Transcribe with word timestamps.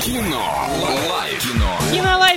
Кино. 0.00 0.68
Лайф. 1.10 1.42
Кино. 1.42 1.78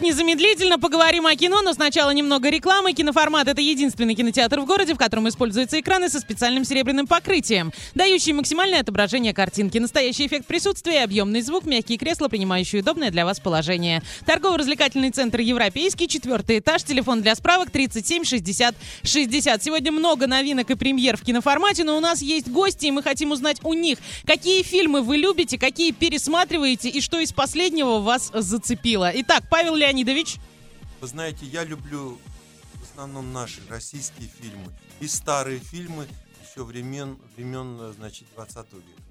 Кинолайф 0.00 0.16
незамедлительно. 0.16 0.78
Поговорим 0.78 1.26
о 1.26 1.34
кино, 1.36 1.62
но 1.62 1.72
сначала 1.72 2.10
немного 2.10 2.48
рекламы. 2.48 2.92
Киноформат— 2.92 3.48
это 3.48 3.60
единственный 3.60 4.14
кинотеатр 4.14 4.60
в 4.60 4.64
городе, 4.64 4.94
в 4.94 4.98
котором 4.98 5.28
используются 5.28 5.78
экраны 5.78 6.08
со 6.08 6.20
специальным 6.20 6.64
серебряным 6.64 7.06
покрытием, 7.06 7.72
дающие 7.94 8.34
максимальное 8.34 8.80
отображение 8.80 9.34
картинки, 9.34 9.78
настоящий 9.78 10.26
эффект 10.26 10.46
присутствия, 10.46 11.04
объемный 11.04 11.42
звук, 11.42 11.64
мягкие 11.64 11.98
кресла, 11.98 12.28
принимающие 12.28 12.82
удобное 12.82 13.10
для 13.10 13.24
вас 13.24 13.40
положение. 13.40 14.02
Торгово-развлекательный 14.26 15.10
центр 15.10 15.40
«Европейский», 15.40 16.08
четвертый 16.08 16.58
этаж, 16.58 16.82
телефон 16.82 17.22
для 17.22 17.34
справок 17.34 17.70
37 17.70 18.24
60 18.24 18.74
60. 19.02 19.62
Сегодня 19.62 19.92
много 19.92 20.26
новинок 20.26 20.70
и 20.70 20.74
премьер 20.74 21.16
в 21.16 21.22
киноформате, 21.22 21.84
но 21.84 21.96
у 21.96 22.00
нас 22.00 22.22
есть 22.22 22.48
гости, 22.48 22.86
и 22.86 22.90
мы 22.90 23.02
хотим 23.02 23.32
узнать 23.32 23.58
у 23.62 23.74
них, 23.74 23.98
какие 24.26 24.62
фильмы 24.62 25.02
вы 25.02 25.18
любите, 25.18 25.58
какие 25.58 25.92
пересматриваете 25.92 26.88
и 26.88 27.00
что 27.00 27.18
из 27.18 27.32
последнего 27.32 27.98
вас 27.98 28.30
зацепило. 28.32 29.10
Итак, 29.14 29.44
Павел 29.50 29.74
Леонидович. 29.74 29.89
Вы 29.92 31.06
знаете, 31.06 31.46
я 31.46 31.64
люблю 31.64 32.18
в 32.74 32.82
основном 32.90 33.32
наши 33.32 33.60
российские 33.68 34.28
фильмы 34.28 34.72
и 35.00 35.08
старые 35.08 35.58
фильмы 35.58 36.06
еще 36.48 36.64
времен, 36.64 37.18
времен 37.36 37.92
значит, 37.94 38.26
20 38.36 38.56
века. 38.72 39.02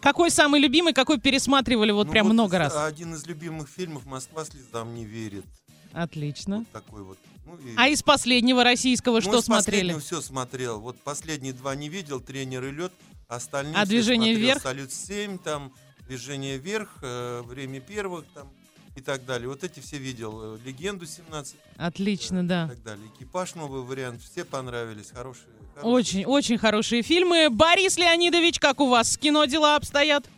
Какой 0.00 0.30
самый 0.30 0.60
любимый, 0.60 0.92
какой 0.94 1.20
пересматривали 1.20 1.92
вот 1.92 2.06
Ну, 2.06 2.12
прям 2.12 2.26
вот 2.26 2.32
много 2.32 2.58
раз? 2.58 2.74
Один 2.76 3.14
из 3.14 3.24
любимых 3.26 3.68
фильмов 3.68 4.04
«Москва 4.04 4.44
слезам 4.44 4.94
не 4.94 5.04
верит». 5.04 5.44
Отлично. 5.92 6.58
Вот 6.58 6.68
такой 6.70 7.02
вот. 7.04 7.18
Ну, 7.46 7.56
и- 7.58 7.74
А 7.76 7.88
из 7.88 8.02
последнего 8.02 8.64
российского 8.64 9.16
Ну, 9.16 9.20
что 9.20 9.38
из 9.38 9.44
смотрели? 9.44 9.96
все 9.98 10.20
смотрел. 10.20 10.80
Вот 10.80 10.98
последние 11.02 11.52
два 11.52 11.74
не 11.76 11.88
видел, 11.88 12.20
тренер 12.20 12.64
и 12.64 12.70
лед. 12.72 12.92
Остальные 13.28 13.76
А 13.76 13.86
«Движение 13.86 14.34
смотрел. 14.34 14.48
вверх»? 14.48 14.62
Салют 14.62 14.92
7, 14.92 15.38
там, 15.38 15.72
движение 16.08 16.58
вверх, 16.58 16.98
э, 17.02 17.42
время 17.46 17.80
первых 17.80 18.24
там 18.34 18.50
и 18.94 19.00
так 19.00 19.24
далее. 19.24 19.48
Вот 19.48 19.64
эти 19.64 19.80
все 19.80 19.98
видел. 19.98 20.56
Э, 20.56 20.58
Легенду 20.64 21.06
17 21.06 21.56
Отлично, 21.76 22.40
и 22.40 22.46
да. 22.46 22.68
так 22.68 22.82
далее. 22.82 23.06
Экипаж 23.16 23.54
новый 23.54 23.82
вариант. 23.82 24.20
Все 24.22 24.44
понравились. 24.44 25.10
Хорошие. 25.12 25.46
хорошие. 25.74 25.92
Очень, 25.92 26.24
очень 26.26 26.58
хорошие 26.58 27.02
фильмы. 27.02 27.48
Борис 27.50 27.96
Леонидович, 27.96 28.58
как 28.58 28.80
у 28.80 28.88
вас 28.88 29.12
с 29.12 29.16
кино 29.16 29.44
дела 29.46 29.76
обстоят? 29.76 30.28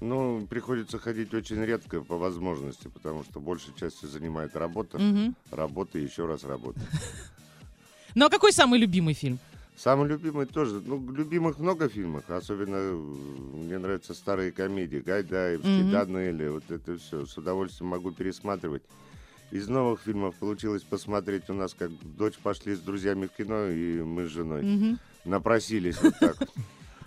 Ну, 0.00 0.46
приходится 0.48 0.98
ходить 0.98 1.34
очень 1.34 1.60
редко 1.64 2.02
по 2.02 2.16
возможности, 2.18 2.86
потому 2.86 3.24
что 3.24 3.40
большей 3.40 3.74
частью 3.78 4.08
занимает 4.08 4.54
работа, 4.54 4.96
Мгм. 4.98 5.34
работа 5.50 5.98
и 5.98 6.04
еще 6.04 6.26
раз 6.26 6.44
работа. 6.44 6.80
Ну 8.14 8.26
а 8.26 8.30
какой 8.30 8.52
самый 8.52 8.80
любимый 8.80 9.14
фильм? 9.14 9.38
Самый 9.78 10.08
любимый 10.08 10.46
тоже, 10.46 10.82
ну, 10.84 11.00
любимых 11.12 11.60
много 11.60 11.88
фильмов, 11.88 12.28
особенно 12.28 12.74
э, 12.76 12.92
мне 12.92 13.78
нравятся 13.78 14.12
старые 14.12 14.50
комедии, 14.50 14.96
Гайдаевский, 14.98 15.82
Мгм. 15.84 15.90
Данелли, 15.92 16.48
вот 16.48 16.64
это 16.68 16.98
все, 16.98 17.24
с 17.26 17.38
удовольствием 17.38 17.90
могу 17.90 18.10
пересматривать. 18.10 18.82
Из 19.52 19.68
новых 19.68 20.00
фильмов 20.00 20.34
получилось 20.34 20.82
посмотреть 20.82 21.48
у 21.48 21.54
нас, 21.54 21.74
как 21.74 21.92
дочь 22.16 22.36
пошли 22.38 22.74
с 22.74 22.80
друзьями 22.80 23.26
в 23.26 23.36
кино, 23.36 23.68
и 23.68 24.02
мы 24.02 24.26
с 24.26 24.30
женой 24.30 24.62
Мгм. 24.64 24.98
напросились 25.24 26.02
вот 26.02 26.14
так. 26.18 26.36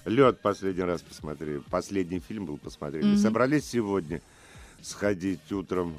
Лед 0.06 0.40
последний 0.40 0.84
раз 0.84 1.02
посмотрели. 1.02 1.62
Последний 1.70 2.20
фильм 2.20 2.46
был 2.46 2.58
посмотрели. 2.58 3.06
Мгм. 3.06 3.18
Собрались 3.18 3.66
сегодня 3.66 4.22
сходить 4.82 5.52
утром 5.52 5.96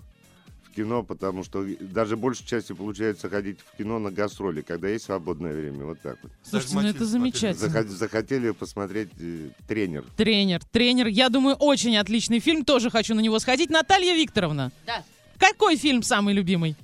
в 0.73 0.75
кино, 0.75 1.03
потому 1.03 1.45
что 1.45 1.65
даже 1.81 2.17
большей 2.17 2.47
частью 2.47 2.77
получается 2.77 3.29
ходить 3.29 3.59
в 3.61 3.77
кино 3.77 3.99
на 3.99 4.11
гастроли, 4.11 4.63
когда 4.63 4.89
есть 4.89 5.05
свободное 5.05 5.53
время. 5.53 5.85
Вот 5.85 6.01
так 6.01 6.19
вот. 6.23 6.33
Слушайте, 6.43 6.75
ну 6.77 6.89
это 6.89 7.05
замечательно. 7.05 7.69
Захот- 7.69 7.89
захотели 7.89 8.51
посмотреть 8.53 9.11
э, 9.21 9.51
тренер. 9.69 10.05
Тренер, 10.17 10.65
тренер. 10.65 11.07
Я 11.09 11.29
думаю, 11.29 11.57
очень 11.57 11.97
отличный 11.97 12.41
фильм. 12.41 12.65
Тоже 12.65 12.91
хочу 12.91 13.15
на 13.15 13.21
него 13.21 13.39
сходить. 13.39 13.71
Наталья 13.71 14.15
Викторовна, 14.15 14.73
Да. 14.87 15.05
какой 15.39 15.77
фильм 15.77 16.03
самый 16.03 16.35
любимый? 16.35 16.75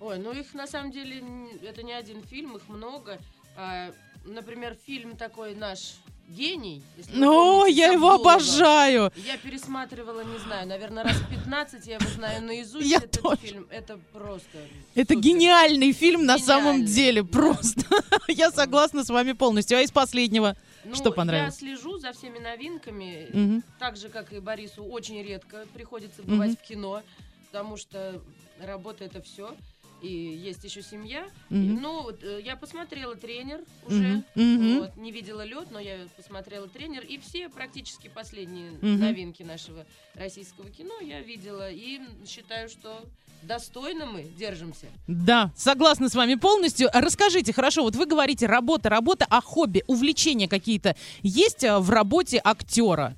Ой, 0.00 0.18
ну 0.18 0.32
их 0.32 0.54
на 0.54 0.66
самом 0.66 0.90
деле 0.90 1.22
это 1.62 1.82
не 1.82 1.92
один 1.92 2.22
фильм, 2.22 2.56
их 2.56 2.62
много. 2.68 3.18
А, 3.56 3.92
например, 4.24 4.76
фильм 4.86 5.16
такой 5.16 5.54
наш 5.54 5.96
гений. 6.28 6.82
Ну, 7.12 7.66
я 7.66 7.92
его 7.92 8.12
Сабурова. 8.12 8.34
обожаю. 8.34 9.12
Я 9.16 9.36
пересматривала, 9.38 10.22
не 10.22 10.38
знаю, 10.38 10.66
наверное, 10.68 11.04
раз 11.04 11.16
15, 11.30 11.86
я 11.86 11.94
его 11.96 12.08
знаю 12.10 12.42
наизусть. 12.42 12.86
Я 12.86 12.98
этот 12.98 13.22
тоже. 13.22 13.36
фильм, 13.42 13.66
это 13.70 13.98
просто. 14.12 14.58
Это 14.94 15.14
супер. 15.14 15.28
гениальный 15.28 15.92
фильм 15.92 16.24
на 16.26 16.38
самом 16.38 16.76
Гениальный, 16.82 16.94
деле. 16.94 17.22
да. 17.22 17.28
Просто. 17.28 17.82
Я 18.28 18.50
согласна 18.50 19.04
с 19.04 19.08
вами 19.10 19.32
полностью. 19.32 19.78
А 19.78 19.80
из 19.82 19.90
последнего? 19.90 20.56
Ну, 20.84 20.94
Что 20.94 21.10
понравилось? 21.12 21.54
Я 21.60 21.68
слежу 21.76 21.98
за 21.98 22.12
всеми 22.12 22.38
новинками. 22.38 23.28
Мгм. 23.32 23.64
Так 23.78 23.96
же, 23.96 24.08
как 24.08 24.32
и 24.32 24.40
Борису, 24.40 24.84
очень 24.84 25.22
редко 25.22 25.66
приходится 25.74 26.22
бывать 26.22 26.50
Мгм. 26.50 26.56
в 26.56 26.68
кино, 26.68 27.02
потому 27.50 27.76
что 27.76 28.20
работа 28.60 29.04
это 29.04 29.20
все. 29.22 29.54
И 30.00 30.08
есть 30.08 30.62
еще 30.64 30.82
семья. 30.82 31.26
Мгм. 31.50 31.80
Ну, 31.80 32.02
вот, 32.02 32.22
э, 32.22 32.40
я 32.44 32.56
посмотрела 32.56 33.16
тренер 33.16 33.60
уже. 33.86 34.22
Мгм. 34.34 34.78
Вот, 34.78 34.96
не 34.96 35.10
видела 35.10 35.42
лед, 35.44 35.68
но 35.70 35.80
я 35.80 36.06
посмотрела 36.16 36.68
тренер. 36.68 37.04
И 37.04 37.18
все 37.18 37.48
практически 37.48 38.08
последние 38.08 38.72
Мгм. 38.72 39.00
новинки 39.00 39.42
нашего 39.42 39.84
российского 40.14 40.70
кино 40.70 41.00
я 41.00 41.20
видела. 41.20 41.70
И 41.70 42.00
считаю, 42.26 42.68
что 42.68 43.04
достойно 43.42 44.06
мы 44.06 44.24
держимся. 44.38 44.86
Да, 45.06 45.52
согласна 45.56 46.08
с 46.08 46.14
вами 46.14 46.34
полностью. 46.34 46.88
Расскажите, 46.92 47.52
хорошо, 47.52 47.82
вот 47.82 47.96
вы 47.96 48.06
говорите 48.06 48.46
работа, 48.46 48.88
работа, 48.88 49.26
а 49.28 49.40
хобби, 49.40 49.84
увлечения 49.86 50.48
какие-то 50.48 50.96
есть 51.22 51.64
а, 51.64 51.80
в 51.80 51.90
работе 51.90 52.40
актера? 52.42 53.14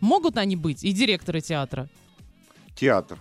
Могут 0.00 0.36
они 0.36 0.56
быть 0.56 0.84
и 0.84 0.92
директора 0.92 1.40
театра? 1.40 1.88
Театр. 2.76 3.18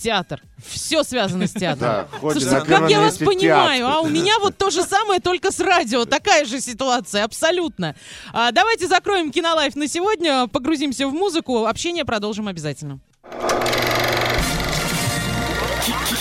Театр. 0.00 0.40
Все 0.66 1.02
связано 1.02 1.46
с 1.46 1.52
театром. 1.52 1.78
Да, 1.78 2.08
Слушайте, 2.20 2.62
как 2.66 2.90
я 2.90 3.00
вас 3.00 3.18
понимаю, 3.18 3.86
а 3.86 4.00
у 4.00 4.08
меня 4.08 4.38
вот 4.40 4.56
то 4.56 4.70
же 4.70 4.82
самое, 4.82 5.20
только 5.20 5.52
с 5.52 5.60
радио. 5.60 6.06
Такая 6.06 6.46
же 6.46 6.60
ситуация, 6.60 7.24
абсолютно. 7.24 7.94
А, 8.32 8.50
давайте 8.50 8.88
закроем 8.88 9.30
кинолайф 9.30 9.76
на 9.76 9.88
сегодня, 9.88 10.46
погрузимся 10.46 11.06
в 11.06 11.12
музыку, 11.12 11.66
общение 11.66 12.06
продолжим 12.06 12.48
обязательно. 12.48 12.98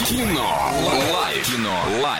Кино. 0.10 0.74
Лайф. 1.14 1.48
Кино. 1.48 1.84
Лайф. 2.02 2.18